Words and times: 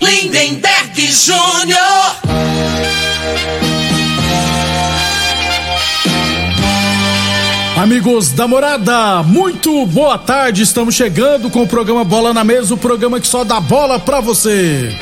Lindenberg 0.00 1.06
Júnior. 1.12 2.16
Amigos 7.76 8.32
da 8.32 8.48
morada, 8.48 9.22
muito 9.22 9.84
boa 9.86 10.16
tarde. 10.16 10.62
Estamos 10.62 10.94
chegando 10.94 11.50
com 11.50 11.62
o 11.62 11.66
programa 11.66 12.04
Bola 12.04 12.32
na 12.32 12.42
Mesa 12.42 12.74
o 12.74 12.78
programa 12.78 13.20
que 13.20 13.26
só 13.26 13.44
dá 13.44 13.60
bola 13.60 13.98
pra 14.00 14.20
você. 14.20 14.96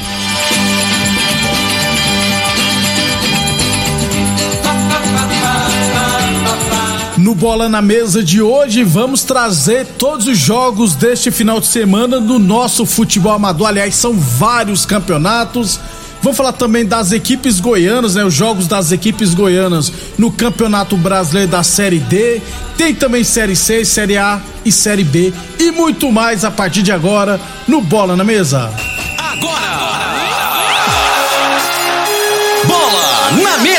Bola 7.34 7.68
na 7.68 7.82
Mesa 7.82 8.22
de 8.22 8.40
hoje, 8.40 8.84
vamos 8.84 9.24
trazer 9.24 9.86
todos 9.98 10.28
os 10.28 10.38
jogos 10.38 10.94
deste 10.94 11.30
final 11.32 11.58
de 11.58 11.66
semana 11.66 12.20
do 12.20 12.38
nosso 12.38 12.86
futebol 12.86 13.32
amador. 13.32 13.68
Aliás, 13.68 13.96
são 13.96 14.14
vários 14.14 14.86
campeonatos. 14.86 15.80
Vamos 16.22 16.36
falar 16.36 16.52
também 16.52 16.86
das 16.86 17.10
equipes 17.10 17.58
goianas, 17.58 18.14
né? 18.14 18.24
Os 18.24 18.32
jogos 18.32 18.68
das 18.68 18.92
equipes 18.92 19.34
goianas 19.34 19.92
no 20.16 20.30
Campeonato 20.30 20.96
Brasileiro 20.96 21.50
da 21.50 21.62
Série 21.62 21.98
D. 21.98 22.40
Tem 22.78 22.94
também 22.94 23.24
Série 23.24 23.56
C, 23.56 23.84
Série 23.84 24.16
A 24.16 24.40
e 24.64 24.70
Série 24.70 25.04
B. 25.04 25.32
E 25.58 25.70
muito 25.72 26.10
mais 26.12 26.44
a 26.44 26.50
partir 26.50 26.82
de 26.82 26.92
agora 26.92 27.40
no 27.66 27.80
Bola 27.80 28.16
na 28.16 28.24
Mesa. 28.24 28.70
Agora! 29.18 30.03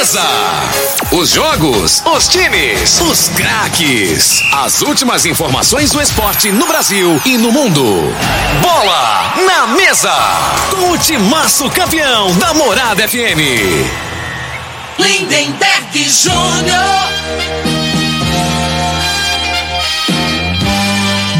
Mesa! 0.06 0.22
Os 1.12 1.32
jogos, 1.32 2.04
os 2.06 2.28
times, 2.28 3.02
os 3.02 3.28
craques. 3.30 4.40
As 4.54 4.84
últimas 4.84 5.26
informações 5.26 5.90
do 5.90 6.00
esporte 6.00 6.52
no 6.52 6.68
Brasil 6.68 7.20
e 7.26 7.40
no 7.40 7.52
mundo. 7.52 7.84
Bola 8.62 9.34
na 9.48 9.66
Mesa! 9.66 10.14
Com 10.70 10.92
o 10.92 10.98
timaço 11.00 11.68
campeão 11.72 12.32
da 12.38 12.54
Morada 12.54 13.08
FM. 13.08 13.42
Lindenberg 15.00 16.08
Júnior. 16.08 16.86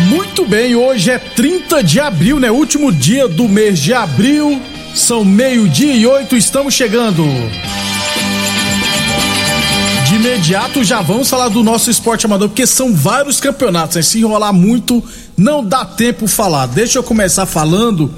Muito 0.08 0.44
bem, 0.48 0.76
hoje 0.76 1.12
é 1.12 1.20
30 1.20 1.84
de 1.84 2.00
abril, 2.00 2.40
né? 2.40 2.50
Último 2.50 2.92
dia 2.92 3.28
do 3.28 3.48
mês 3.48 3.78
de 3.78 3.94
abril. 3.94 4.60
São 4.96 5.24
meio-dia 5.24 5.94
e 5.94 6.08
oito, 6.08 6.36
estamos 6.36 6.74
chegando. 6.74 7.26
Imediato 10.26 10.84
já 10.84 11.04
vamos 11.04 11.30
falar 11.30 11.50
do 11.50 11.62
nosso 11.62 11.92
esporte 11.92 12.26
amador, 12.26 12.50
porque 12.50 12.66
são 12.66 12.96
vários 12.96 13.40
campeonatos. 13.40 13.96
Né? 13.96 14.02
Se 14.02 14.20
enrolar 14.20 14.52
muito, 14.52 15.04
não 15.38 15.64
dá 15.64 15.86
tempo 15.86 16.26
falar. 16.26 16.66
Deixa 16.66 16.98
eu 16.98 17.04
começar 17.04 17.46
falando 17.46 18.12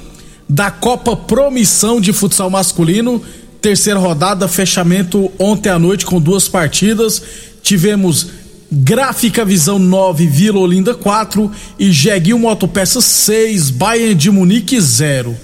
da 0.47 0.72
Copa 0.72 1.18
Promissão 1.18 2.00
de 2.00 2.13
Futsal 2.13 2.50
Masculino. 2.50 3.22
Terceira 3.59 4.00
rodada, 4.00 4.47
fechamento 4.47 5.29
ontem 5.38 5.68
à 5.68 5.78
noite 5.78 6.06
com 6.06 6.22
duas 6.22 6.47
partidas. 6.47 7.22
Tivemos 7.62 8.28
Gráfica 8.72 9.44
Visão 9.44 9.78
9, 9.78 10.28
Vila 10.28 10.59
Olinda 10.59 10.95
4 10.95 11.51
e 11.78 11.91
Jeguinho 11.91 12.39
Motopeça 12.39 13.01
6, 13.01 13.69
Bayern 13.69 14.16
de 14.16 14.31
Munique 14.31 14.79
0. 14.79 15.35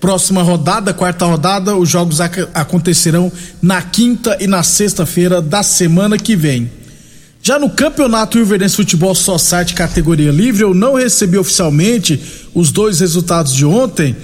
Próxima 0.00 0.42
rodada, 0.42 0.94
quarta 0.94 1.26
rodada, 1.26 1.76
os 1.76 1.88
jogos 1.88 2.20
ac 2.20 2.46
acontecerão 2.54 3.32
na 3.60 3.82
quinta 3.82 4.36
e 4.40 4.46
na 4.46 4.62
sexta-feira 4.62 5.42
da 5.42 5.62
semana 5.62 6.16
que 6.16 6.36
vem. 6.36 6.70
Já 7.42 7.58
no 7.58 7.70
Campeonato 7.70 8.36
Rio 8.36 8.46
Verdense 8.46 8.76
Futebol 8.76 9.14
Society 9.14 9.74
categoria 9.74 10.30
livre, 10.30 10.62
eu 10.62 10.74
não 10.74 10.94
recebi 10.94 11.38
oficialmente 11.38 12.20
os 12.54 12.70
dois 12.70 13.00
resultados 13.00 13.54
de 13.54 13.64
ontem, 13.64 14.14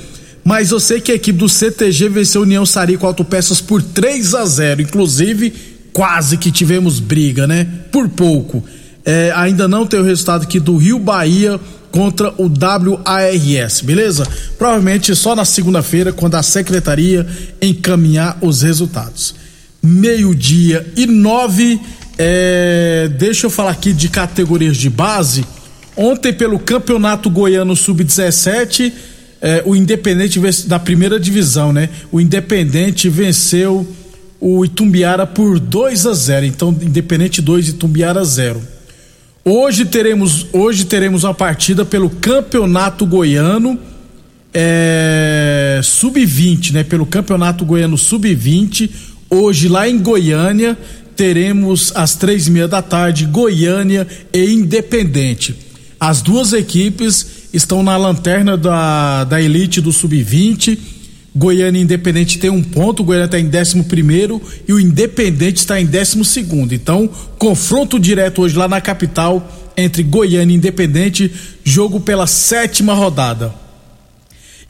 mas 0.44 0.70
eu 0.70 0.78
sei 0.78 1.00
que 1.00 1.10
a 1.10 1.14
equipe 1.14 1.38
do 1.38 1.48
CTG 1.48 2.08
venceu 2.08 2.42
a 2.42 2.44
União 2.44 2.66
Sarico 2.66 3.06
Autopeças 3.06 3.60
por 3.60 3.82
3 3.82 4.34
a 4.34 4.44
0 4.44 4.82
inclusive 4.82 5.52
quase 5.92 6.36
que 6.36 6.50
tivemos 6.50 7.00
briga, 7.00 7.46
né? 7.46 7.66
Por 7.90 8.08
pouco. 8.08 8.62
É, 9.04 9.32
ainda 9.34 9.68
não 9.68 9.86
tem 9.86 10.00
o 10.00 10.04
resultado 10.04 10.42
aqui 10.42 10.58
do 10.58 10.76
Rio 10.76 10.98
Bahia 10.98 11.58
contra 11.94 12.34
o 12.38 12.50
WARS, 12.50 13.80
beleza? 13.80 14.26
Provavelmente 14.58 15.14
só 15.14 15.36
na 15.36 15.44
segunda-feira, 15.44 16.12
quando 16.12 16.34
a 16.34 16.42
secretaria 16.42 17.24
encaminhar 17.62 18.36
os 18.40 18.62
resultados. 18.62 19.32
Meio-dia 19.80 20.84
e 20.96 21.06
nove. 21.06 21.80
É, 22.18 23.08
deixa 23.16 23.46
eu 23.46 23.50
falar 23.50 23.70
aqui 23.70 23.92
de 23.92 24.08
categorias 24.08 24.76
de 24.76 24.90
base. 24.90 25.44
Ontem, 25.96 26.32
pelo 26.32 26.58
Campeonato 26.58 27.30
Goiano 27.30 27.76
Sub-17, 27.76 28.92
é, 29.40 29.62
o 29.64 29.76
Independente 29.76 30.40
da 30.66 30.80
primeira 30.80 31.20
divisão, 31.20 31.72
né? 31.72 31.90
O 32.10 32.20
Independente 32.20 33.08
venceu 33.08 33.86
o 34.40 34.64
Itumbiara 34.64 35.28
por 35.28 35.60
2 35.60 36.06
a 36.06 36.12
0. 36.12 36.44
Então, 36.44 36.76
Independente 36.82 37.40
2, 37.40 37.68
Itumbiara 37.68 38.24
0. 38.24 38.73
Hoje 39.46 39.84
teremos, 39.84 40.46
hoje 40.54 40.86
teremos 40.86 41.22
uma 41.22 41.34
partida 41.34 41.84
pelo 41.84 42.08
Campeonato 42.08 43.04
Goiano 43.04 43.78
é, 44.54 45.80
Sub-20, 45.84 46.72
né? 46.72 46.82
Pelo 46.82 47.04
Campeonato 47.04 47.62
Goiano 47.62 47.98
Sub-20. 47.98 48.88
Hoje 49.28 49.68
lá 49.68 49.86
em 49.86 49.98
Goiânia 49.98 50.78
teremos 51.14 51.92
às 51.94 52.14
três 52.14 52.46
e 52.46 52.50
meia 52.50 52.66
da 52.66 52.80
tarde 52.80 53.26
Goiânia 53.26 54.08
e 54.32 54.50
Independente. 54.50 55.54
As 56.00 56.22
duas 56.22 56.54
equipes 56.54 57.48
estão 57.52 57.82
na 57.82 57.98
lanterna 57.98 58.56
da, 58.56 59.24
da 59.24 59.42
elite 59.42 59.78
do 59.78 59.92
Sub-20. 59.92 60.78
Goiânia 61.34 61.80
Independente 61.80 62.38
tem 62.38 62.50
um 62.50 62.62
ponto, 62.62 63.00
o 63.00 63.04
Goiânia 63.04 63.24
está 63.24 63.40
em 63.40 63.48
11 63.48 63.82
primeiro 63.84 64.40
e 64.68 64.72
o 64.72 64.78
Independente 64.78 65.56
está 65.56 65.80
em 65.80 65.86
12 65.86 66.24
segundo. 66.24 66.72
Então, 66.72 67.10
confronto 67.38 67.98
direto 67.98 68.42
hoje 68.42 68.56
lá 68.56 68.68
na 68.68 68.80
capital 68.80 69.50
entre 69.76 70.04
Goiânia 70.04 70.54
e 70.54 70.56
Independente, 70.56 71.32
jogo 71.64 71.98
pela 71.98 72.28
sétima 72.28 72.94
rodada. 72.94 73.52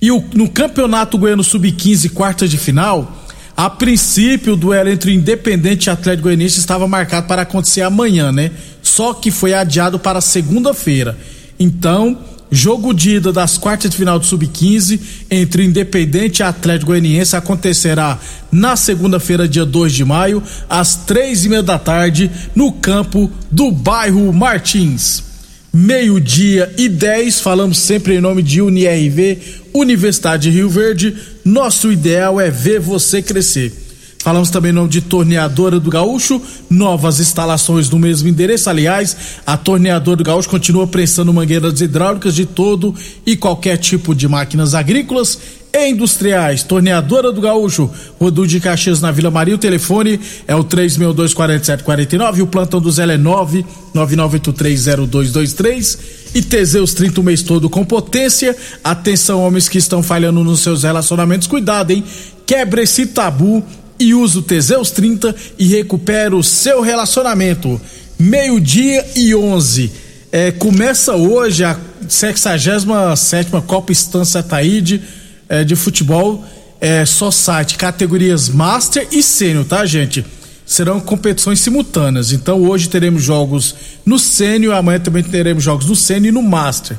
E 0.00 0.10
o, 0.10 0.24
no 0.34 0.48
Campeonato 0.48 1.18
Goiano 1.18 1.44
Sub-15, 1.44 2.10
quarta 2.12 2.48
de 2.48 2.56
final, 2.56 3.24
a 3.56 3.68
princípio 3.68 4.54
o 4.54 4.56
duelo 4.56 4.88
entre 4.88 5.12
Independente 5.12 5.86
e 5.86 5.90
Atlético 5.90 6.24
Goianiense 6.24 6.58
estava 6.58 6.88
marcado 6.88 7.26
para 7.26 7.42
acontecer 7.42 7.82
amanhã, 7.82 8.32
né? 8.32 8.50
Só 8.82 9.14
que 9.14 9.30
foi 9.30 9.54
adiado 9.54 9.98
para 9.98 10.20
segunda-feira. 10.20 11.16
Então, 11.58 12.18
Jogo 12.54 12.94
de 12.94 13.16
ida 13.16 13.32
das 13.32 13.58
quartas 13.58 13.90
de 13.90 13.96
final 13.96 14.16
do 14.16 14.24
Sub-15 14.24 15.00
entre 15.28 15.64
Independente 15.64 16.38
e 16.38 16.42
Atlético 16.44 16.92
Goianiense 16.92 17.34
acontecerá 17.34 18.16
na 18.52 18.76
segunda-feira, 18.76 19.48
dia 19.48 19.64
2 19.64 19.92
de 19.92 20.04
maio, 20.04 20.40
às 20.70 20.94
três 20.94 21.44
e 21.44 21.48
meia 21.48 21.64
da 21.64 21.80
tarde, 21.80 22.30
no 22.54 22.70
campo 22.70 23.28
do 23.50 23.72
bairro 23.72 24.32
Martins. 24.32 25.24
Meio-dia 25.72 26.72
e 26.78 26.88
10, 26.88 27.40
falamos 27.40 27.76
sempre 27.76 28.14
em 28.14 28.20
nome 28.20 28.40
de 28.40 28.62
UniRV, 28.62 29.36
Universidade 29.74 30.48
de 30.48 30.56
Rio 30.56 30.70
Verde. 30.70 31.12
Nosso 31.44 31.90
ideal 31.90 32.40
é 32.40 32.52
ver 32.52 32.78
você 32.78 33.20
crescer. 33.20 33.83
Falamos 34.24 34.48
também 34.48 34.72
no 34.72 34.88
de 34.88 35.02
Torneadora 35.02 35.78
do 35.78 35.90
Gaúcho, 35.90 36.40
novas 36.70 37.20
instalações 37.20 37.90
no 37.90 37.98
mesmo 37.98 38.26
endereço. 38.26 38.70
Aliás, 38.70 39.14
a 39.46 39.54
Torneadora 39.54 40.16
do 40.16 40.24
Gaúcho 40.24 40.48
continua 40.48 40.86
prestando 40.86 41.30
mangueiras 41.30 41.82
hidráulicas 41.82 42.34
de 42.34 42.46
todo 42.46 42.94
e 43.26 43.36
qualquer 43.36 43.76
tipo 43.76 44.14
de 44.14 44.26
máquinas 44.26 44.74
agrícolas 44.74 45.38
e 45.74 45.90
industriais. 45.90 46.62
Torneadora 46.62 47.30
do 47.30 47.42
Gaúcho, 47.42 47.90
Rodu 48.18 48.46
de 48.46 48.60
Caxias 48.60 48.98
na 48.98 49.12
Vila 49.12 49.30
Maria. 49.30 49.56
O 49.56 49.58
telefone 49.58 50.18
é 50.48 50.56
o 50.56 50.64
3624749 50.64 52.38
e 52.38 52.42
o 52.42 52.46
plantão 52.46 52.80
do 52.80 52.90
Zé 52.90 53.04
é 53.04 53.18
999830223. 53.18 55.98
E 56.34 56.40
Teseus 56.40 56.94
30 56.94 57.20
o 57.20 57.24
mês 57.24 57.42
todo 57.42 57.68
com 57.68 57.84
potência. 57.84 58.56
Atenção, 58.82 59.42
homens 59.42 59.68
que 59.68 59.76
estão 59.76 60.02
falhando 60.02 60.42
nos 60.42 60.60
seus 60.60 60.82
relacionamentos. 60.82 61.46
Cuidado, 61.46 61.90
hein? 61.90 62.02
Quebre 62.46 62.84
esse 62.84 63.04
tabu 63.04 63.62
e 63.98 64.14
use 64.14 64.38
o 64.38 64.42
Teseus 64.42 64.90
30 64.90 65.34
e 65.58 65.66
recupera 65.66 66.34
o 66.34 66.42
seu 66.42 66.80
relacionamento. 66.80 67.80
Meio-dia 68.18 69.04
e 69.16 69.34
11. 69.34 69.90
É, 70.32 70.50
começa 70.50 71.14
hoje 71.14 71.64
a 71.64 71.78
67 72.08 73.50
Copa 73.66 73.92
Estância 73.92 74.42
Taíde 74.42 75.02
é, 75.48 75.62
de 75.64 75.76
futebol 75.76 76.44
é, 76.80 77.04
só 77.04 77.30
site, 77.30 77.76
categorias 77.76 78.48
Master 78.48 79.08
e 79.10 79.22
Sênior, 79.22 79.64
tá, 79.64 79.86
gente? 79.86 80.24
Serão 80.66 81.00
competições 81.00 81.60
simultâneas. 81.60 82.32
Então 82.32 82.62
hoje 82.62 82.88
teremos 82.88 83.22
jogos 83.22 83.74
no 84.04 84.18
Sênior, 84.18 84.74
amanhã 84.74 84.98
também 84.98 85.22
teremos 85.22 85.62
jogos 85.62 85.86
no 85.86 85.96
Sênior 85.96 86.26
e 86.26 86.32
no 86.32 86.42
Master. 86.42 86.98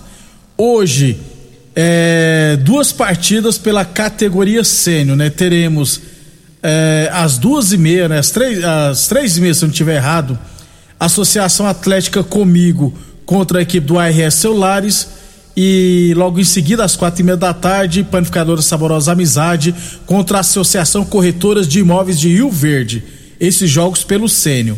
Hoje, 0.57 1.19
é, 1.75 2.57
duas 2.63 2.91
partidas 2.91 3.57
pela 3.57 3.83
categoria 3.83 4.63
Sênior, 4.63 5.17
né? 5.17 5.29
Teremos 5.29 6.01
é, 6.67 7.09
às 7.13 7.37
duas 7.37 7.71
e 7.71 7.77
meia, 7.77 8.09
né? 8.09 8.17
Às 8.17 8.31
três, 8.31 8.63
às 8.63 9.07
três 9.07 9.37
e 9.37 9.41
meia, 9.41 9.53
se 9.53 9.63
eu 9.63 9.67
não 9.67 9.71
estiver 9.71 9.95
errado, 9.95 10.37
Associação 10.99 11.67
Atlética 11.67 12.23
Comigo 12.23 12.91
contra 13.23 13.59
a 13.59 13.61
equipe 13.61 13.85
do 13.85 13.99
ARS 13.99 14.33
Celulares 14.33 15.07
e 15.55 16.13
logo 16.17 16.39
em 16.39 16.43
seguida, 16.43 16.83
às 16.83 16.95
quatro 16.95 17.21
e 17.21 17.23
meia 17.23 17.37
da 17.37 17.53
tarde, 17.53 18.03
Panificadora 18.03 18.61
Saborosa 18.61 19.11
Amizade 19.11 19.73
contra 20.05 20.37
a 20.37 20.41
Associação 20.41 21.05
Corretoras 21.05 21.67
de 21.67 21.79
Imóveis 21.79 22.19
de 22.19 22.29
Rio 22.29 22.49
Verde. 22.49 23.03
Esses 23.39 23.69
jogos 23.69 24.03
pelo 24.03 24.27
Sênio. 24.27 24.77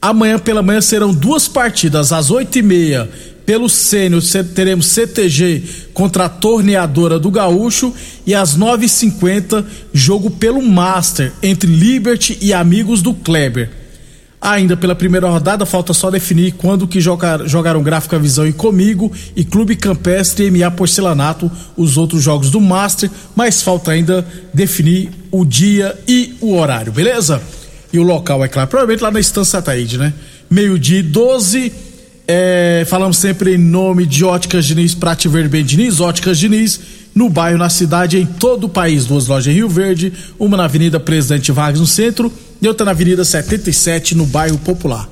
Amanhã 0.00 0.38
pela 0.38 0.62
manhã 0.62 0.80
serão 0.80 1.12
duas 1.12 1.46
partidas, 1.46 2.12
às 2.12 2.30
oito 2.30 2.58
e 2.58 2.62
meia 2.62 3.10
pelo 3.50 3.68
Sênior 3.68 4.22
teremos 4.54 4.86
CTG 4.86 5.64
contra 5.92 6.26
a 6.26 6.28
Torneadora 6.28 7.18
do 7.18 7.32
Gaúcho 7.32 7.92
e 8.24 8.32
às 8.32 8.56
9h50 8.56 9.64
jogo 9.92 10.30
pelo 10.30 10.62
Master 10.62 11.32
entre 11.42 11.68
Liberty 11.68 12.38
e 12.40 12.52
amigos 12.52 13.02
do 13.02 13.12
Kleber. 13.12 13.68
Ainda 14.40 14.76
pela 14.76 14.94
primeira 14.94 15.28
rodada, 15.28 15.66
falta 15.66 15.92
só 15.92 16.12
definir 16.12 16.52
quando 16.52 16.86
que 16.86 17.00
jogar, 17.00 17.44
jogaram 17.48 17.82
Gráfica 17.82 18.20
Visão 18.20 18.46
e 18.46 18.52
Comigo 18.52 19.10
e 19.34 19.42
Clube 19.42 19.74
Campestre 19.74 20.46
e 20.46 20.50
MA 20.52 20.70
Porcelanato, 20.70 21.50
os 21.76 21.96
outros 21.96 22.22
jogos 22.22 22.50
do 22.52 22.60
Master, 22.60 23.10
mas 23.34 23.62
falta 23.62 23.90
ainda 23.90 24.24
definir 24.54 25.10
o 25.28 25.44
dia 25.44 25.98
e 26.06 26.36
o 26.40 26.54
horário, 26.54 26.92
beleza? 26.92 27.42
E 27.92 27.98
o 27.98 28.04
local, 28.04 28.44
é 28.44 28.48
claro, 28.48 28.68
provavelmente 28.68 29.02
lá 29.02 29.10
na 29.10 29.18
Estância 29.18 29.60
Taíde, 29.60 29.98
né? 29.98 30.14
Meio-dia 30.48 31.02
12 31.02 31.89
é, 32.26 32.84
falamos 32.88 33.16
sempre 33.16 33.54
em 33.54 33.58
nome 33.58 34.06
de 34.06 34.24
Óticas 34.24 34.64
Diniz, 34.64 34.94
Prate 34.94 35.28
Verde 35.28 35.62
Diniz, 35.62 36.00
Óticas 36.00 36.38
Diniz, 36.38 36.80
no 37.14 37.28
bairro, 37.28 37.58
na 37.58 37.68
cidade, 37.68 38.18
em 38.18 38.26
todo 38.26 38.64
o 38.64 38.68
país. 38.68 39.06
Duas 39.06 39.26
lojas 39.26 39.52
em 39.52 39.56
Rio 39.56 39.68
Verde, 39.68 40.12
uma 40.38 40.56
na 40.56 40.64
Avenida 40.64 41.00
Presidente 41.00 41.50
Vargas, 41.50 41.80
no 41.80 41.86
centro, 41.86 42.32
e 42.60 42.68
outra 42.68 42.84
na 42.84 42.92
Avenida 42.92 43.24
77, 43.24 44.14
no 44.14 44.26
bairro 44.26 44.58
Popular. 44.58 45.08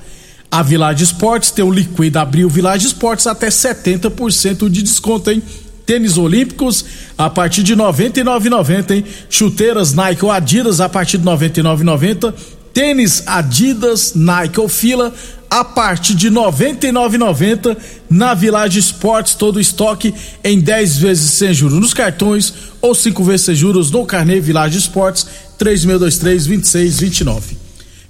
A 0.51 0.63
Village 0.63 1.03
Esportes 1.03 1.51
tem 1.51 1.63
o 1.63 1.71
Liquida 1.71 2.21
Abril 2.21 2.49
Village 2.49 2.87
Esportes 2.87 3.27
até 3.27 3.49
70% 3.49 4.69
de 4.69 4.81
desconto, 4.81 5.29
hein? 5.29 5.43
Tênis 5.85 6.17
Olímpicos 6.17 6.85
a 7.17 7.29
partir 7.29 7.63
de 7.63 7.73
R$ 7.73 7.81
99,90, 7.81 8.91
hein? 8.91 9.03
Chuteiras 9.29 9.93
Nike 9.93 10.23
ou 10.23 10.31
Adidas 10.31 10.79
a 10.79 10.87
partir 10.87 11.17
de 11.17 11.27
R$ 11.27 11.35
99,90. 11.35 12.33
Tênis 12.73 13.23
Adidas, 13.25 14.13
Nike 14.15 14.59
ou 14.59 14.69
Fila 14.69 15.13
a 15.49 15.63
partir 15.63 16.13
de 16.13 16.29
R$ 16.29 16.35
99,90 16.35 17.75
na 18.09 18.33
Village 18.33 18.79
Esportes, 18.79 19.33
todo 19.33 19.59
estoque 19.59 20.13
em 20.43 20.59
10 20.59 20.97
vezes 20.97 21.31
sem 21.31 21.53
juros 21.53 21.79
nos 21.79 21.93
cartões 21.93 22.53
ou 22.79 22.93
5 22.93 23.23
vezes 23.23 23.45
sem 23.47 23.55
juros 23.55 23.89
no 23.89 24.05
carnê 24.05 24.39
Village 24.39 24.77
Esportes 24.77 25.25
3623 25.57 26.45
2629. 26.45 27.57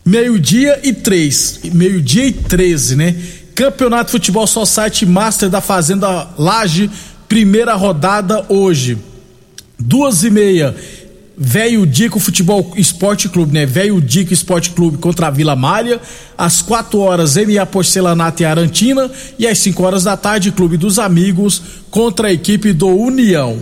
Meio-dia 0.06 0.80
e 0.84 0.92
3, 0.92 1.62
meio-dia 1.74 2.26
e 2.26 2.34
13, 2.34 2.96
né? 2.96 3.16
Campeonato 3.56 4.12
Futebol 4.12 4.48
Society 4.48 5.06
Master 5.06 5.50
da 5.50 5.62
Fazenda 5.62 6.30
Laje, 6.38 6.90
primeira 7.28 7.76
rodada 7.76 8.46
hoje. 8.50 8.98
Duas 9.78 10.24
e 10.24 10.30
meia 10.30 10.76
Velho 11.42 11.86
Dico 11.86 12.20
Futebol 12.20 12.74
Esporte 12.76 13.30
Clube, 13.30 13.54
né? 13.54 13.66
Velho 13.66 14.02
Dico 14.02 14.34
Esporte 14.34 14.72
Clube 14.72 14.98
contra 14.98 15.28
a 15.28 15.32
Vila 15.32 15.56
Malha. 15.56 16.02
Às 16.38 16.62
4 16.62 17.00
horas, 17.00 17.38
MA 17.38 17.66
Porcelanato 17.66 18.44
e 18.44 18.46
Arantina. 18.46 19.10
E 19.40 19.48
às 19.48 19.58
5 19.60 19.82
horas 19.82 20.04
da 20.04 20.18
tarde, 20.18 20.52
Clube 20.52 20.76
dos 20.76 21.00
Amigos 21.00 21.62
contra 21.90 22.28
a 22.28 22.34
equipe 22.34 22.74
do 22.74 22.90
União. 22.90 23.58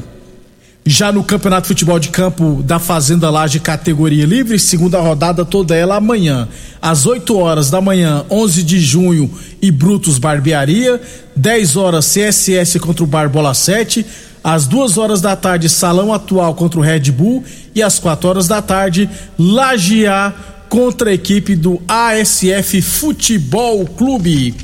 Já 0.89 1.11
no 1.11 1.23
Campeonato 1.23 1.67
Futebol 1.67 1.99
de 1.99 2.09
Campo 2.09 2.63
da 2.63 2.79
Fazenda 2.79 3.29
Laje 3.29 3.59
categoria 3.59 4.25
livre, 4.25 4.57
segunda 4.57 4.99
rodada 5.01 5.43
toda 5.43 5.75
ela 5.75 5.97
amanhã, 5.97 6.47
às 6.81 7.05
8 7.05 7.37
horas 7.37 7.69
da 7.69 7.81
manhã, 7.81 8.23
11 8.29 8.63
de 8.63 8.79
junho 8.79 9.29
e 9.61 9.69
Brutos 9.69 10.17
Barbearia, 10.17 11.01
10 11.35 11.75
horas 11.75 12.05
CSS 12.05 12.79
contra 12.79 13.03
o 13.03 13.07
Barbola 13.07 13.53
7, 13.53 14.05
às 14.47 14.65
duas 14.65 14.97
horas 14.97 15.19
da 15.19 15.35
tarde, 15.35 15.67
Salão 15.67 16.13
Atual 16.13 16.55
contra 16.55 16.79
o 16.79 16.81
Red 16.81 17.11
Bull. 17.11 17.43
E 17.75 17.83
às 17.83 17.99
quatro 17.99 18.29
horas 18.29 18.47
da 18.47 18.61
tarde, 18.61 19.09
Lagiá 19.37 20.33
contra 20.69 21.09
a 21.09 21.13
equipe 21.13 21.53
do 21.53 21.81
ASF 21.85 22.81
Futebol 22.81 23.85
Clube. 23.85 24.55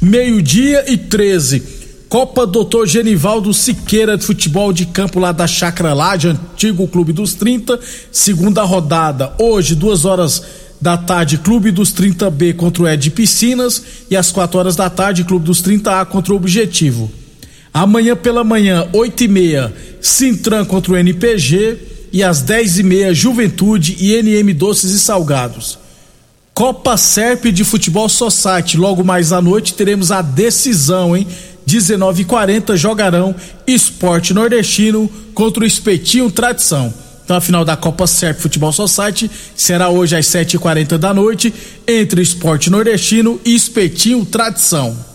Meio-dia 0.00 0.84
e 0.86 0.96
13. 0.96 1.60
Copa 2.08 2.46
Doutor 2.46 2.86
Genivaldo 2.86 3.52
Siqueira 3.52 4.16
de 4.16 4.24
Futebol 4.24 4.72
de 4.72 4.86
Campo 4.86 5.18
lá 5.18 5.32
da 5.32 5.48
Chácara 5.48 5.92
Laje, 5.92 6.28
antigo 6.28 6.86
Clube 6.86 7.12
dos 7.12 7.34
30. 7.34 7.80
Segunda 8.12 8.62
rodada, 8.62 9.32
hoje, 9.40 9.74
duas 9.74 10.04
horas 10.04 10.40
da 10.80 10.96
tarde, 10.96 11.38
Clube 11.38 11.72
dos 11.72 11.92
30B 11.92 12.54
contra 12.54 12.84
o 12.84 12.88
Ed 12.88 13.10
Piscinas. 13.10 13.82
E 14.08 14.16
às 14.16 14.30
quatro 14.30 14.60
horas 14.60 14.76
da 14.76 14.88
tarde, 14.88 15.24
Clube 15.24 15.46
dos 15.46 15.60
30A 15.60 16.06
contra 16.06 16.32
o 16.32 16.36
Objetivo. 16.36 17.10
Amanhã 17.72 18.14
pela 18.14 18.44
manhã, 18.44 18.86
8 18.92 19.24
e 19.24 19.28
meia, 19.28 19.72
Sintran 20.00 20.64
contra 20.64 20.92
o 20.92 20.96
NPG 20.96 21.78
e 22.12 22.22
às 22.22 22.42
10 22.42 22.80
e 22.80 22.82
meia, 22.82 23.14
Juventude 23.14 23.96
e 23.98 24.20
NM 24.22 24.52
Doces 24.52 24.90
e 24.90 24.98
Salgados. 24.98 25.78
Copa 26.52 26.98
Serp 26.98 27.46
de 27.46 27.64
Futebol 27.64 28.08
Society. 28.10 28.76
Logo 28.76 29.02
mais 29.02 29.32
à 29.32 29.40
noite 29.40 29.72
teremos 29.72 30.12
a 30.12 30.20
decisão, 30.20 31.16
hein? 31.16 31.26
19h40 31.66 32.76
jogarão 32.76 33.34
Esporte 33.66 34.34
Nordestino 34.34 35.10
contra 35.32 35.62
o 35.62 35.66
Espetinho 35.66 36.30
Tradição. 36.30 36.92
Então 37.24 37.36
a 37.36 37.40
final 37.40 37.64
da 37.64 37.76
Copa 37.76 38.06
Serp 38.06 38.38
Futebol 38.38 38.72
Society 38.72 39.30
será 39.56 39.88
hoje 39.88 40.14
às 40.14 40.26
7h40 40.26 40.98
da 40.98 41.14
noite 41.14 41.54
entre 41.88 42.20
Esporte 42.20 42.68
Nordestino 42.68 43.40
e 43.44 43.54
Espetinho 43.54 44.24
Tradição. 44.26 45.11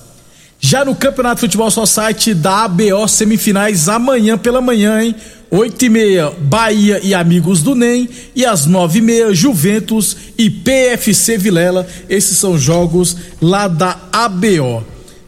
Já 0.60 0.84
no 0.84 0.96
Campeonato 0.96 1.42
Futebol 1.42 1.70
Society 1.70 2.34
da 2.34 2.64
ABO 2.64 3.08
semifinais 3.08 3.88
amanhã 3.88 4.38
pela 4.38 4.60
manhã, 4.60 5.02
hein? 5.02 5.16
8 5.50 5.86
e 5.86 5.90
meia, 5.90 6.34
Bahia 6.42 7.00
e 7.02 7.14
Amigos 7.14 7.62
do 7.62 7.76
NEM. 7.76 8.10
E 8.36 8.46
às 8.46 8.66
9 8.66 9.00
e 9.00 9.02
meia, 9.02 9.34
Juventus 9.34 10.18
e 10.38 10.50
PFC 10.50 11.38
Vilela. 11.38 11.88
Esses 12.10 12.38
são 12.38 12.58
jogos 12.58 13.16
lá 13.42 13.68
da 13.68 13.98
ABO. 14.12 14.84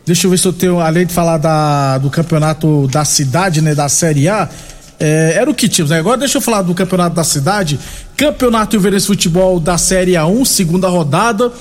Deixa 0.06 0.26
eu 0.26 0.32
ver 0.32 0.40
se 0.40 0.48
eu 0.48 0.54
tenho, 0.54 0.80
além 0.80 1.06
de 1.06 1.14
falar 1.14 1.38
da, 1.38 2.00
do 2.00 2.10
campeonato 2.10 2.88
da 2.88 3.06
cidade, 3.06 3.62
né? 3.62 3.76
Da 3.76 3.88
Série 3.88 4.28
A. 4.28 4.50
É, 5.00 5.36
era 5.36 5.50
o 5.50 5.54
que 5.54 5.70
tínhamos, 5.70 5.92
né? 5.92 6.00
Agora 6.00 6.18
deixa 6.18 6.40
eu 6.40 6.42
falar 6.42 6.64
do 6.64 6.74
campeonato 6.74 7.16
da 7.16 7.24
cidade. 7.24 7.80
Campeonato 8.18 8.76
Ilverense 8.76 9.06
Futebol 9.06 9.60
da 9.60 9.78
Série 9.78 10.14
A1, 10.14 10.44
segunda 10.44 10.90
rodada 10.90 11.54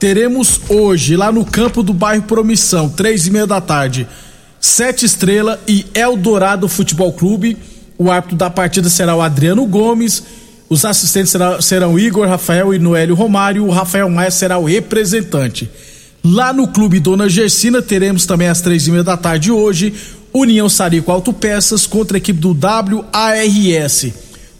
teremos 0.00 0.62
hoje, 0.68 1.14
lá 1.14 1.30
no 1.30 1.44
campo 1.44 1.82
do 1.82 1.92
bairro 1.92 2.22
Promissão, 2.22 2.88
três 2.88 3.26
e 3.26 3.30
meia 3.30 3.46
da 3.46 3.60
tarde, 3.60 4.08
Sete 4.58 5.04
Estrela 5.04 5.60
e 5.68 5.86
Eldorado 5.94 6.68
Futebol 6.68 7.12
Clube. 7.12 7.56
O 7.98 8.10
árbitro 8.10 8.36
da 8.36 8.48
partida 8.48 8.88
será 8.88 9.14
o 9.14 9.20
Adriano 9.20 9.64
Gomes. 9.66 10.22
Os 10.70 10.84
assistentes 10.84 11.30
serão, 11.30 11.60
serão 11.60 11.98
Igor 11.98 12.26
Rafael 12.26 12.72
e 12.74 12.78
Noélio 12.78 13.14
Romário. 13.14 13.66
O 13.66 13.70
Rafael 13.70 14.08
Maia 14.08 14.30
será 14.30 14.56
o 14.58 14.64
representante. 14.64 15.70
Lá 16.24 16.52
no 16.52 16.68
Clube 16.68 16.98
Dona 16.98 17.28
Gersina 17.28 17.82
teremos 17.82 18.24
também 18.24 18.48
às 18.48 18.60
três 18.60 18.86
e 18.86 18.90
meia 18.90 19.04
da 19.04 19.16
tarde 19.16 19.50
hoje 19.50 19.94
União 20.32 20.68
Sarico 20.68 21.10
Autopeças 21.10 21.86
contra 21.86 22.16
a 22.16 22.18
equipe 22.18 22.38
do 22.38 22.56
WARS. 22.56 24.12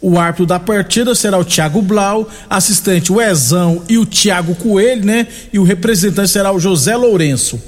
O 0.03 0.19
árbitro 0.19 0.47
da 0.47 0.59
partida 0.59 1.15
será 1.15 1.39
o 1.39 1.45
Thiago 1.45 1.83
Blau, 1.83 2.29
assistente 2.49 3.13
o 3.13 3.21
Ezão 3.21 3.83
e 3.87 3.99
o 3.99 4.07
Thiago 4.07 4.55
Coelho, 4.55 5.05
né? 5.05 5.27
E 5.53 5.59
o 5.59 5.63
representante 5.63 6.31
será 6.31 6.51
o 6.53 6.59
José 6.59 6.97
Lourenço. 6.97 7.61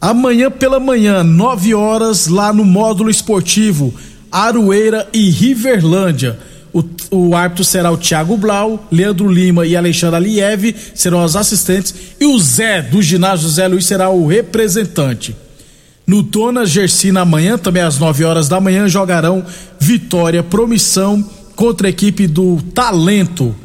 Amanhã 0.00 0.48
pela 0.48 0.78
manhã, 0.78 1.24
9 1.24 1.74
horas, 1.74 2.28
lá 2.28 2.52
no 2.52 2.64
módulo 2.64 3.10
esportivo 3.10 3.92
Aroeira 4.30 5.08
e 5.12 5.28
Riverlândia. 5.28 6.38
O, 6.72 6.84
o 7.10 7.34
árbitro 7.34 7.64
será 7.64 7.90
o 7.90 7.96
Thiago 7.96 8.36
Blau, 8.36 8.86
Leandro 8.92 9.26
Lima 9.26 9.66
e 9.66 9.74
Alexandre 9.74 10.16
Aliev 10.16 10.74
serão 10.94 11.24
os 11.24 11.34
assistentes 11.34 11.94
e 12.20 12.26
o 12.26 12.38
Zé 12.38 12.82
do 12.82 13.00
ginásio 13.02 13.48
Zé 13.48 13.66
Luiz 13.66 13.86
será 13.86 14.10
o 14.10 14.26
representante. 14.26 15.34
No 16.06 16.22
Dona 16.22 16.64
Gersina 16.64 17.22
amanhã, 17.22 17.58
também 17.58 17.82
às 17.82 17.98
9 17.98 18.24
horas 18.24 18.48
da 18.48 18.60
manhã, 18.60 18.86
jogarão 18.86 19.44
Vitória 19.80 20.42
Promissão 20.42 21.24
contra 21.56 21.88
a 21.88 21.90
equipe 21.90 22.26
do 22.26 22.62
Talento. 22.74 23.56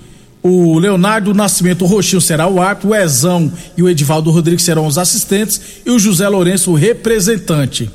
O 0.42 0.80
Leonardo 0.80 1.36
Nascimento 1.36 1.86
Roxinho 1.86 2.22
será 2.22 2.48
o 2.48 2.60
árbitro, 2.60 2.90
o 2.90 2.96
Ezão 2.96 3.52
e 3.78 3.84
o 3.84 3.90
Edivaldo 3.90 4.32
Rodrigues 4.32 4.66
serão 4.66 4.88
os 4.88 4.98
assistentes 4.98 5.62
e 5.86 5.92
o 5.92 6.00
José 6.00 6.28
Lourenço 6.28 6.72
o 6.72 6.76
representante. 6.76 7.92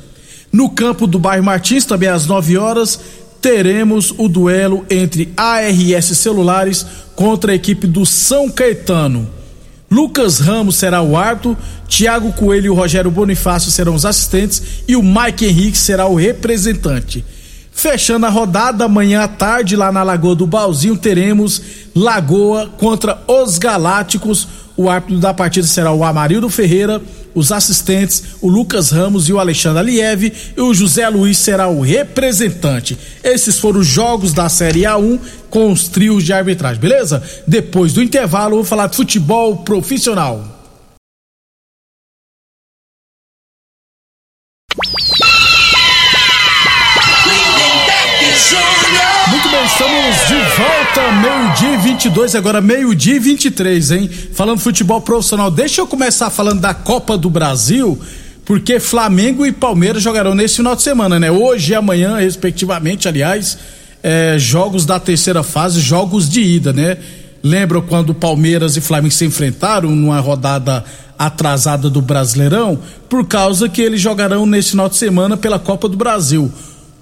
No 0.53 0.71
campo 0.71 1.09
do 1.09 1.19
bairro 1.19 1.45
Martins, 1.45 1.85
também 1.85 2.09
às 2.09 2.27
9 2.27 2.57
horas, 2.57 3.01
teremos 3.43 4.15
o 4.17 4.29
duelo 4.29 4.87
entre 4.89 5.33
ARS 5.37 6.05
Celulares 6.17 6.87
contra 7.17 7.51
a 7.51 7.55
equipe 7.55 7.87
do 7.87 8.07
São 8.07 8.49
Caetano. 8.49 9.29
Lucas 9.91 10.39
Ramos 10.39 10.77
será 10.77 11.03
o 11.03 11.17
árbitro, 11.17 11.57
Tiago 11.89 12.33
Coelho 12.33 12.67
e 12.67 12.71
o 12.71 12.75
Rogério 12.75 13.11
Bonifácio 13.11 13.71
serão 13.71 13.95
os 13.95 14.05
assistentes 14.05 14.63
e 14.87 14.95
o 14.97 15.03
Mike 15.03 15.47
Henrique 15.47 15.79
será 15.79 16.07
o 16.07 16.15
representante. 16.15 17.25
Fechando 17.77 18.25
a 18.25 18.31
rodada, 18.31 18.87
amanhã 18.87 19.25
à 19.25 19.29
tarde, 19.29 19.77
lá 19.77 19.93
na 19.93 20.03
Lagoa 20.03 20.35
do 20.35 20.47
Balzinho, 20.47 20.97
teremos 20.97 21.61
Lagoa 21.95 22.71
contra 22.79 23.23
os 23.29 23.59
Galácticos. 23.59 24.49
O 24.75 24.89
árbitro 24.89 25.19
da 25.19 25.35
partida 25.35 25.67
será 25.67 25.93
o 25.93 26.03
Amarildo 26.03 26.49
Ferreira, 26.49 27.03
os 27.35 27.53
assistentes, 27.53 28.25
o 28.41 28.49
Lucas 28.49 28.91
Ramos 28.91 29.29
e 29.29 29.33
o 29.35 29.39
Alexandre 29.39 29.81
Aliev, 29.81 30.33
e 30.57 30.61
o 30.61 30.73
José 30.73 31.07
Luiz 31.11 31.37
será 31.37 31.69
o 31.69 31.83
representante. 31.83 32.97
Esses 33.23 33.59
foram 33.59 33.81
os 33.81 33.87
jogos 33.87 34.33
da 34.33 34.49
Série 34.49 34.85
A1 34.85 35.21
com 35.51 35.71
os 35.71 35.87
trios 35.87 36.25
de 36.25 36.33
arbitragem, 36.33 36.81
beleza? 36.81 37.23
Depois 37.47 37.93
do 37.93 38.03
intervalo, 38.03 38.57
vou 38.57 38.65
falar 38.65 38.87
de 38.87 38.97
futebol 38.97 39.59
profissional. 39.59 40.56
22, 51.97 52.35
agora 52.35 52.61
meio-dia 52.61 53.17
e 53.17 53.19
23, 53.19 53.91
hein? 53.91 54.11
Falando 54.35 54.59
futebol 54.59 55.01
profissional. 55.01 55.51
Deixa 55.51 55.81
eu 55.81 55.87
começar 55.87 56.29
falando 56.29 56.61
da 56.61 56.75
Copa 56.75 57.17
do 57.17 57.31
Brasil, 57.31 57.99
porque 58.45 58.79
Flamengo 58.79 59.47
e 59.47 59.51
Palmeiras 59.51 60.03
jogarão 60.03 60.35
nesse 60.35 60.57
final 60.57 60.77
de 60.77 60.83
semana, 60.83 61.19
né? 61.19 61.31
Hoje 61.31 61.73
e 61.73 61.75
amanhã, 61.75 62.19
respectivamente, 62.19 63.09
aliás, 63.09 63.57
é, 64.03 64.37
jogos 64.39 64.85
da 64.85 65.01
terceira 65.01 65.43
fase, 65.43 65.81
jogos 65.81 66.29
de 66.29 66.43
ida, 66.43 66.71
né? 66.71 66.99
Lembram 67.43 67.81
quando 67.81 68.13
Palmeiras 68.13 68.77
e 68.77 68.83
Flamengo 68.83 69.15
se 69.15 69.25
enfrentaram 69.25 69.97
numa 69.97 70.21
rodada 70.21 70.85
atrasada 71.19 71.89
do 71.89 72.03
Brasileirão? 72.03 72.79
Por 73.09 73.27
causa 73.27 73.71
que 73.71 73.81
eles 73.81 74.03
jogarão 74.03 74.45
nesse 74.45 74.73
final 74.73 74.91
de 74.91 74.97
semana 74.97 75.35
pela 75.35 75.59
Copa 75.59 75.89
do 75.89 75.97
Brasil. 75.97 76.53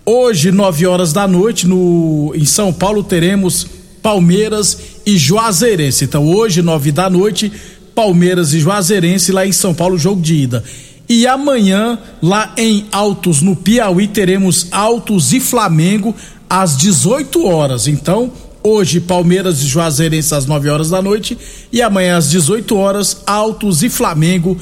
Hoje, 0.06 0.52
9 0.52 0.86
horas 0.86 1.12
da 1.12 1.26
noite, 1.26 1.66
no, 1.66 2.32
em 2.36 2.44
São 2.44 2.72
Paulo, 2.72 3.02
teremos 3.02 3.66
Palmeiras 4.04 4.78
e 5.06 5.16
Juazeirense. 5.16 6.04
Então, 6.04 6.28
hoje, 6.28 6.60
9 6.60 6.92
da 6.92 7.08
noite, 7.08 7.50
Palmeiras 7.94 8.52
e 8.52 8.60
Juazeirense 8.60 9.32
lá 9.32 9.46
em 9.46 9.52
São 9.52 9.72
Paulo, 9.72 9.96
jogo 9.96 10.20
de 10.20 10.34
ida. 10.34 10.62
E 11.08 11.26
amanhã, 11.26 11.98
lá 12.22 12.52
em 12.58 12.84
Altos, 12.92 13.40
no 13.40 13.56
Piauí, 13.56 14.06
teremos 14.06 14.68
Altos 14.70 15.32
e 15.32 15.40
Flamengo 15.40 16.14
às 16.50 16.76
18 16.76 17.46
horas. 17.46 17.86
Então, 17.88 18.30
hoje, 18.62 19.00
Palmeiras 19.00 19.62
e 19.62 19.66
Juazeirense 19.66 20.34
às 20.34 20.44
9 20.44 20.68
horas 20.68 20.90
da 20.90 21.00
noite. 21.00 21.38
E 21.72 21.80
amanhã, 21.80 22.18
às 22.18 22.28
18 22.28 22.76
horas, 22.76 23.22
Altos 23.26 23.82
e 23.82 23.88
Flamengo 23.88 24.58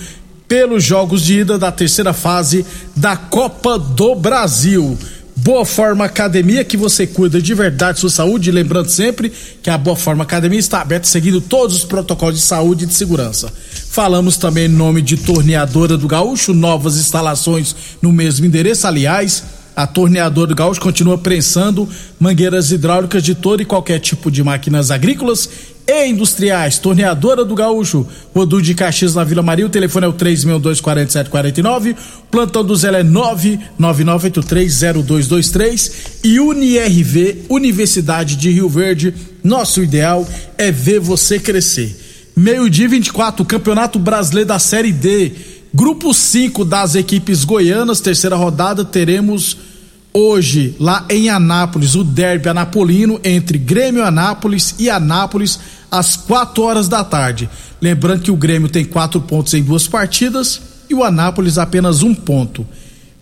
pelos 0.47 0.85
jogos 0.85 1.23
de 1.23 1.41
ida 1.41 1.59
da 1.59 1.73
terceira 1.73 2.13
fase 2.13 2.65
da 2.95 3.17
Copa 3.17 3.77
do 3.77 4.15
Brasil. 4.15 4.97
Boa 5.45 5.65
Forma 5.65 6.05
Academia, 6.05 6.65
que 6.65 6.77
você 6.77 7.05
cuida 7.05 7.43
de 7.43 7.53
verdade 7.53 7.99
sua 7.99 8.09
saúde. 8.09 8.53
Lembrando 8.53 8.89
sempre 8.89 9.33
que 9.61 9.69
a 9.69 9.77
Boa 9.77 9.97
Forma 9.97 10.23
Academia 10.23 10.61
está 10.61 10.81
aberta 10.81 11.09
seguindo 11.09 11.41
todos 11.41 11.75
os 11.75 11.85
protocolos 11.85 12.37
de 12.37 12.43
saúde 12.43 12.85
e 12.85 12.87
de 12.87 12.95
segurança. 12.95 13.53
Falamos 13.91 14.37
também 14.37 14.67
em 14.67 14.69
nome 14.69 15.03
de 15.03 15.17
Torneadora 15.17 15.97
do 15.97 16.07
Gaúcho, 16.07 16.55
novas 16.55 16.97
instalações 16.97 17.75
no 18.01 18.13
mesmo 18.13 18.47
endereço. 18.47 18.87
Aliás, 18.87 19.43
a 19.75 19.85
Torneadora 19.85 20.47
do 20.47 20.55
Gaúcho 20.55 20.81
continua 20.81 21.19
prensando 21.19 21.89
mangueiras 22.21 22.71
hidráulicas 22.71 23.21
de 23.21 23.35
todo 23.35 23.61
e 23.61 23.65
qualquer 23.65 23.99
tipo 23.99 24.31
de 24.31 24.45
máquinas 24.45 24.93
agrícolas 24.93 25.51
e 25.87 26.07
industriais. 26.07 26.79
Torneadora 26.79 27.45
do 27.45 27.55
Gaúcho, 27.55 28.07
Rodu 28.35 28.63
de 28.63 28.75
Caxias 28.75 29.15
na 29.15 29.25
Vila 29.25 29.43
Maria. 29.43 29.67
O 29.67 29.71
telefone 29.71 30.07
é 30.07 30.09
o 30.09 30.13
3624749. 30.13 31.97
Plantão 32.31 32.65
do 32.65 32.77
Zé 32.77 32.89
é 32.89 33.05
999830223 33.05 35.93
e 36.25 36.41
UniRV, 36.41 37.43
Universidade 37.49 38.37
de 38.37 38.51
Rio 38.51 38.69
Verde. 38.69 39.15
Nosso 39.43 39.83
ideal 39.83 40.29
é 40.57 40.71
ver 40.71 41.01
você 41.01 41.39
crescer. 41.39 41.97
Meio-dia 42.35 42.89
24, 42.89 43.45
Campeonato 43.45 43.99
Brasileiro 43.99 44.49
da 44.49 44.59
Série 44.59 44.93
D. 44.93 45.33
Grupo 45.75 46.13
5 46.13 46.65
das 46.65 46.95
equipes 46.95 47.45
goianas, 47.45 48.01
terceira 48.01 48.37
rodada, 48.37 48.85
teremos 48.85 49.57
hoje 50.13 50.77
lá 50.79 51.05
em 51.09 51.31
Anápolis 51.31 51.95
o 51.95 52.05
derby 52.05 52.49
anapolino 52.49 53.21
entre 53.25 53.59
Grêmio 53.59 54.05
Anápolis 54.05 54.75
e 54.79 54.91
Anápolis 54.91 55.59
às 55.91 56.17
4 56.17 56.63
horas 56.63 56.89
da 56.89 57.03
tarde. 57.03 57.49
Lembrando 57.81 58.23
que 58.23 58.31
o 58.31 58.37
Grêmio 58.37 58.69
tem 58.69 58.85
quatro 58.85 59.21
pontos 59.21 59.55
em 59.55 59.63
duas 59.63 59.89
partidas 59.89 60.61
e 60.89 60.95
o 60.95 61.03
Anápolis 61.03 61.59
apenas 61.59 62.03
um 62.03 62.15
ponto. 62.15 62.67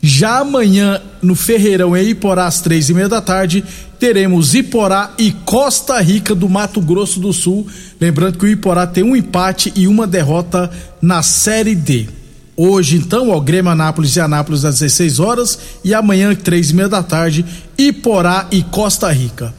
Já 0.02 0.38
amanhã, 0.38 1.00
no 1.20 1.34
Ferreirão, 1.34 1.94
em 1.94 2.08
Iporá, 2.08 2.46
às 2.46 2.62
três 2.62 2.88
e 2.88 2.94
meia 2.94 3.08
da 3.08 3.20
tarde, 3.20 3.62
teremos 3.98 4.54
Iporá 4.54 5.12
e 5.18 5.30
Costa 5.30 6.00
Rica 6.00 6.34
do 6.34 6.48
Mato 6.48 6.80
Grosso 6.80 7.20
do 7.20 7.34
Sul. 7.34 7.66
Lembrando 8.00 8.38
que 8.38 8.46
o 8.46 8.48
Iporá 8.48 8.86
tem 8.86 9.04
um 9.04 9.14
empate 9.14 9.70
e 9.76 9.86
uma 9.86 10.06
derrota 10.06 10.70
na 11.02 11.22
Série 11.22 11.74
D. 11.74 12.19
Hoje, 12.56 12.96
então, 12.96 13.30
o 13.30 13.40
Grêmio 13.40 13.70
Anápolis 13.70 14.16
e 14.16 14.20
Anápolis 14.20 14.64
às 14.64 14.80
16 14.80 15.18
horas 15.18 15.58
e 15.82 15.94
amanhã, 15.94 16.34
três 16.34 16.70
e 16.70 16.74
meia 16.74 16.88
da 16.88 17.02
tarde, 17.02 17.44
Iporá 17.78 18.46
e 18.50 18.62
Costa 18.62 19.10
Rica. 19.10 19.54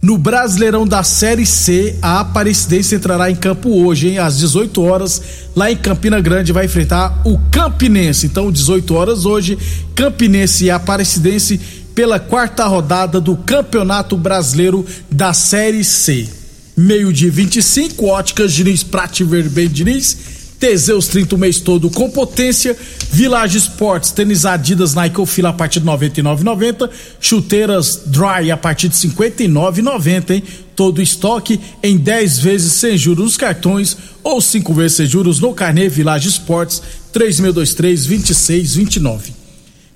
No 0.00 0.18
Brasileirão 0.18 0.84
da 0.84 1.04
Série 1.04 1.46
C, 1.46 1.96
a 2.02 2.20
Aparecidense 2.20 2.94
entrará 2.94 3.30
em 3.30 3.36
campo 3.36 3.70
hoje, 3.70 4.08
hein, 4.08 4.18
às 4.18 4.38
18 4.38 4.82
horas, 4.82 5.22
lá 5.54 5.70
em 5.70 5.76
Campina 5.76 6.20
Grande, 6.20 6.52
vai 6.52 6.64
enfrentar 6.64 7.22
o 7.24 7.38
Campinense. 7.52 8.26
Então, 8.26 8.50
18 8.50 8.94
horas 8.94 9.24
hoje, 9.24 9.56
Campinense 9.94 10.64
e 10.64 10.70
Aparecidense 10.70 11.60
pela 11.94 12.18
quarta 12.18 12.66
rodada 12.66 13.20
do 13.20 13.36
Campeonato 13.36 14.16
Brasileiro 14.16 14.84
da 15.08 15.32
Série 15.32 15.84
C. 15.84 16.28
Meio-dia 16.76 17.30
25, 17.30 18.06
Óticas 18.06 18.52
Diniz 18.52 18.82
Prate 18.82 19.22
Verben 19.22 19.68
Diniz 19.68 20.31
Teseus 20.62 21.08
30 21.08 21.34
o 21.34 21.38
mês 21.38 21.58
todo 21.58 21.90
com 21.90 22.08
potência. 22.08 22.76
Village 23.10 23.58
Sports, 23.58 24.12
tênis 24.12 24.46
Adidas 24.46 24.94
Nike 24.94 25.18
ou 25.18 25.26
Fila 25.26 25.48
a 25.48 25.52
partir 25.52 25.80
de 25.80 25.86
99,90. 25.86 26.88
Chuteiras 27.20 28.02
Dry 28.06 28.48
a 28.52 28.56
partir 28.56 28.88
de 28.88 28.94
59,90, 28.94 30.30
hein? 30.30 30.42
Todo 30.76 31.02
estoque 31.02 31.58
em 31.82 31.96
10 31.96 32.38
vezes 32.38 32.74
sem 32.74 32.96
juros 32.96 33.24
nos 33.24 33.36
cartões 33.36 33.96
ou 34.22 34.40
5 34.40 34.72
vezes 34.72 34.98
sem 34.98 35.06
juros 35.06 35.40
no 35.40 35.52
carnê 35.52 35.88
Village 35.88 36.28
Sports 36.28 36.80
3623 37.12 38.06
2629. 38.06 39.32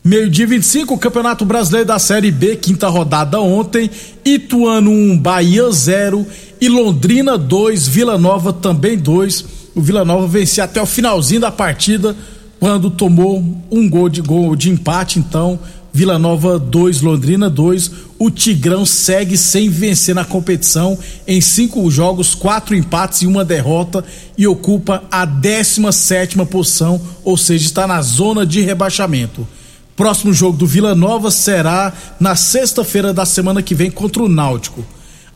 Meio-dia 0.02 0.49
25, 0.49 0.99
Campeonato 0.99 1.44
Brasileiro 1.44 1.87
da 1.87 2.00
Série 2.00 2.32
B, 2.32 2.56
quinta 2.56 2.88
rodada 2.88 3.40
ontem. 3.40 3.88
Ituano 4.25 4.90
1, 4.90 5.16
Bahia 5.16 5.70
0 5.70 6.26
e 6.61 6.68
Londrina 6.68 7.38
2, 7.38 7.87
Vila 7.87 8.18
Nova 8.18 8.52
também 8.52 8.99
2 8.99 9.55
o 9.76 9.83
Vila 9.83 10.06
Nova 10.06 10.26
vencia 10.26 10.64
até 10.64 10.80
o 10.80 10.87
finalzinho 10.87 11.42
da 11.42 11.52
partida, 11.52 12.16
quando 12.59 12.88
tomou 12.88 13.45
um 13.71 13.88
gol 13.88 14.09
de 14.09 14.23
gol 14.23 14.56
de 14.56 14.71
empate, 14.71 15.18
então 15.18 15.59
Vila 15.92 16.18
Nova 16.18 16.59
2, 16.59 17.02
Londrina 17.02 17.50
2. 17.50 17.90
O 18.18 18.30
Tigrão 18.30 18.87
segue 18.87 19.37
sem 19.37 19.68
vencer 19.68 20.14
na 20.14 20.25
competição 20.25 20.99
em 21.26 21.42
cinco 21.42 21.90
jogos, 21.90 22.35
quatro 22.35 22.75
empates 22.75 23.21
e 23.21 23.26
uma 23.26 23.45
derrota 23.45 24.02
e 24.38 24.47
ocupa 24.47 25.04
a 25.11 25.26
17 25.26 25.92
sétima 25.92 26.47
posição, 26.47 26.99
ou 27.23 27.37
seja, 27.37 27.66
está 27.66 27.87
na 27.87 28.00
zona 28.00 28.47
de 28.47 28.62
rebaixamento. 28.62 29.47
Próximo 29.95 30.33
jogo 30.33 30.56
do 30.56 30.66
Vila 30.66 30.95
Nova 30.95 31.30
será 31.30 31.92
na 32.18 32.35
sexta-feira 32.35 33.12
da 33.12 33.26
semana 33.26 33.62
que 33.62 33.75
vem 33.75 33.90
contra 33.90 34.23
o 34.23 34.28
Náutico. 34.28 34.83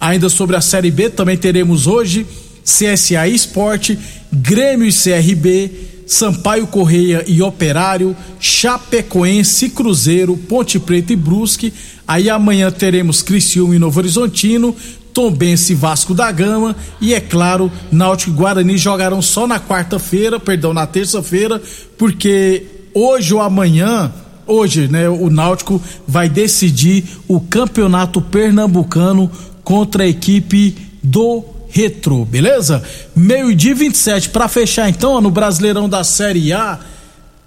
Ainda 0.01 0.31
sobre 0.31 0.57
a 0.57 0.63
Série 0.63 0.91
B, 0.91 1.11
também 1.11 1.37
teremos 1.37 1.87
hoje 1.87 2.27
CSA 2.65 3.27
Esporte, 3.29 3.99
Grêmio 4.33 4.87
e 4.87 4.93
CRB, 4.93 5.71
Sampaio 6.07 6.67
Correia 6.67 7.25
e 7.27 7.41
Operário, 7.41 8.17
Chapecoense, 8.39 9.71
Cruzeiro, 9.71 10.37
Ponte 10.37 10.79
Preta 10.79 11.13
e 11.13 11.17
Brusque. 11.17 11.73
Aí 12.07 12.29
amanhã 12.29 12.71
teremos 12.71 13.23
Criciúma 13.23 13.77
e 13.77 13.79
Novo 13.79 14.01
Horizontino, 14.01 14.75
Tombense 15.13 15.73
e 15.73 15.77
Vasco 15.77 16.15
da 16.15 16.31
Gama 16.31 16.75
e 17.01 17.15
é 17.15 17.21
claro, 17.21 17.71
Náutico 17.91 18.31
e 18.31 18.35
Guarani 18.35 18.77
jogarão 18.77 19.21
só 19.21 19.47
na 19.47 19.61
quarta-feira, 19.61 20.39
perdão, 20.39 20.73
na 20.73 20.87
terça-feira, 20.87 21.61
porque 21.99 22.65
hoje 22.95 23.35
ou 23.35 23.41
amanhã 23.41 24.13
hoje, 24.47 24.89
né, 24.89 25.09
o 25.09 25.31
Náutico 25.31 25.81
vai 26.07 26.29
decidir 26.29 27.05
o 27.29 27.41
campeonato 27.41 28.21
pernambucano 28.21 29.31
contra 29.63 30.03
a 30.03 30.09
equipe 30.09 30.77
do 31.03 31.45
Retro, 31.71 32.25
beleza? 32.25 32.83
Meio-dia 33.15 33.75
27 33.75 34.31
para 34.31 34.49
fechar 34.49 34.89
então, 34.89 35.12
ó, 35.12 35.21
no 35.21 35.31
Brasileirão 35.31 35.89
da 35.89 36.03
Série 36.05 36.53
A, 36.53 36.79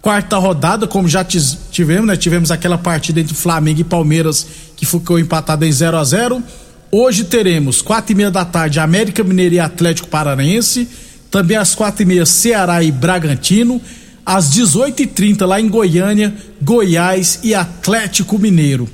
quarta 0.02 0.38
rodada, 0.38 0.88
como 0.88 1.08
já 1.08 1.24
tivemos, 1.24 2.08
né? 2.08 2.16
Tivemos 2.16 2.52
aquela 2.52 2.78
partida 2.78 3.20
entre 3.20 3.36
Flamengo 3.36 3.82
e 3.82 3.84
Palmeiras 3.84 4.46
que 4.76 4.86
ficou 4.86 5.20
empatada 5.20 5.66
em 5.66 5.72
0 5.72 5.98
a 5.98 6.04
0. 6.04 6.44
Hoje 6.92 7.24
teremos 7.24 7.82
quatro 7.82 8.12
e 8.12 8.16
meia 8.16 8.32
da 8.32 8.46
tarde 8.46 8.80
América 8.80 9.24
Mineiro 9.24 9.56
e 9.56 9.60
Atlético 9.60 10.08
Paranaense, 10.08 10.88
também 11.32 11.58
às 11.58 11.74
quatro 11.74 12.04
e 12.04 12.06
meia 12.06 12.26
Ceará 12.26 12.84
e 12.84 12.92
Bragantino 12.92 13.82
às 14.26 14.52
18h30 14.52 15.46
lá 15.46 15.60
em 15.60 15.68
Goiânia, 15.68 16.34
Goiás 16.62 17.40
e 17.44 17.54
Atlético 17.54 18.40
Mineiro. 18.40 18.88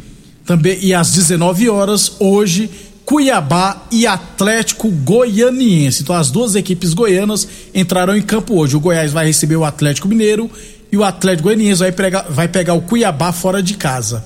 Também 0.46 0.80
e 0.82 0.94
às 0.94 1.12
19 1.12 1.70
horas 1.70 2.14
hoje 2.20 2.70
Cuiabá 3.10 3.88
e 3.92 4.06
Atlético 4.06 4.88
Goianiense. 4.88 6.04
Então 6.04 6.16
as 6.16 6.30
duas 6.30 6.54
equipes 6.54 6.94
goianas 6.94 7.48
entrarão 7.74 8.16
em 8.16 8.22
campo 8.22 8.54
hoje. 8.54 8.78
O 8.78 8.80
Goiás 8.80 9.12
vai 9.12 9.26
receber 9.26 9.56
o 9.56 9.66
Atlético 9.66 10.08
Mineiro 10.08 10.48
e 10.92 10.96
o 10.96 11.04
Atlético 11.04 11.46
Goianiense 11.46 11.80
vai 11.80 11.92
pegar, 11.92 12.28
vai 12.30 12.48
pegar 12.48 12.76
o 12.76 12.84
Cuiabá 12.84 13.32
fora 13.32 13.64
de 13.64 13.74
casa. 13.74 14.24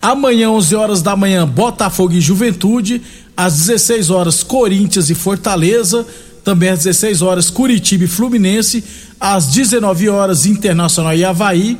Amanhã, 0.00 0.50
11 0.50 0.76
horas 0.76 1.02
da 1.02 1.16
manhã, 1.16 1.44
Botafogo 1.48 2.12
e 2.12 2.20
Juventude. 2.20 3.02
Às 3.36 3.54
16 3.54 4.10
horas, 4.10 4.44
Corinthians 4.44 5.10
e 5.10 5.16
Fortaleza. 5.16 6.06
Também 6.44 6.68
às 6.68 6.84
16 6.84 7.22
horas, 7.22 7.50
Curitiba 7.50 8.04
e 8.04 8.06
Fluminense 8.06 8.84
às 9.18 9.48
19 9.48 10.08
horas 10.08 10.46
Internacional 10.46 11.16
e 11.16 11.24
Havaí. 11.24 11.76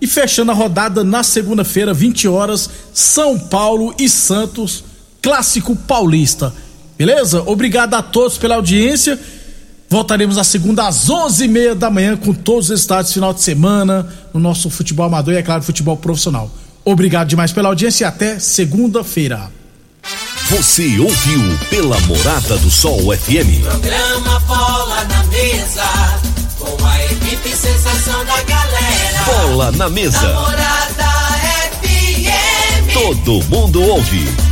E 0.00 0.06
fechando 0.06 0.52
a 0.52 0.54
rodada 0.54 1.04
na 1.04 1.22
segunda-feira, 1.22 1.92
20 1.92 2.28
horas, 2.28 2.70
São 2.94 3.38
Paulo 3.38 3.94
e 3.98 4.08
Santos, 4.08 4.84
clássico 5.22 5.74
paulista. 5.74 6.52
Beleza? 6.98 7.42
Obrigado 7.46 7.94
a 7.94 8.02
todos 8.02 8.36
pela 8.36 8.56
audiência. 8.56 9.18
Voltaremos 9.88 10.38
a 10.38 10.44
segunda 10.44 10.88
às 10.88 11.08
11h30 11.08 11.74
da 11.74 11.90
manhã 11.90 12.16
com 12.16 12.32
todos 12.32 12.70
os 12.70 12.80
estádios 12.80 13.12
final 13.12 13.32
de 13.32 13.42
semana 13.42 14.08
no 14.32 14.40
nosso 14.40 14.68
futebol 14.68 15.06
amador 15.06 15.34
e, 15.34 15.36
é 15.36 15.42
claro, 15.42 15.62
futebol 15.62 15.96
profissional. 15.96 16.50
Obrigado 16.84 17.28
demais 17.28 17.52
pela 17.52 17.68
audiência 17.68 18.04
e 18.04 18.08
até 18.08 18.38
segunda-feira. 18.38 19.50
Você 20.50 20.98
ouviu 20.98 21.58
pela 21.70 21.98
Morada 22.00 22.56
do 22.58 22.70
Sol 22.70 23.16
FM. 23.16 23.62
Programa 23.62 24.40
Bola 24.40 25.04
na 25.04 25.24
Mesa 25.24 26.32
com 26.58 26.84
a 26.84 27.04
equipe 27.04 27.48
sensação 27.56 28.24
da 28.24 28.42
galera. 28.42 29.24
Bola 29.26 29.72
na 29.72 29.88
mesa. 29.88 30.22
Namorada 30.22 31.04
FM. 31.82 32.92
Todo 32.92 33.44
mundo 33.48 33.82
ouve. 33.82 34.51